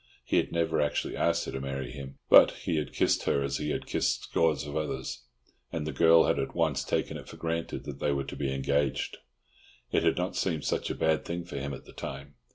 He 0.25 0.37
had 0.37 0.51
never 0.51 0.81
actually 0.81 1.15
asked 1.15 1.45
her 1.45 1.51
to 1.51 1.61
marry 1.61 1.91
him, 1.91 2.17
but 2.27 2.49
he 2.63 2.77
had 2.77 2.91
kissed 2.91 3.25
her 3.25 3.43
as 3.43 3.57
he 3.57 3.69
had 3.69 3.85
kissed 3.85 4.23
scores 4.23 4.65
of 4.65 4.75
others, 4.75 5.25
and 5.71 5.85
the 5.85 5.91
girl 5.91 6.23
had 6.23 6.39
at 6.39 6.55
once 6.55 6.83
taken 6.83 7.17
it 7.17 7.27
for 7.27 7.37
granted 7.37 7.83
that 7.83 7.99
they 7.99 8.11
were 8.11 8.23
to 8.23 8.35
be 8.35 8.51
engaged. 8.51 9.19
It 9.91 10.01
had 10.03 10.17
not 10.17 10.35
seemed 10.35 10.65
such 10.65 10.89
a 10.89 10.95
bad 10.95 11.23
thing 11.23 11.45
for 11.45 11.57
him 11.57 11.71
at 11.71 11.85
the 11.85 11.93
time. 11.93 12.33